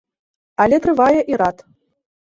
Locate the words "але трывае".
0.65-1.19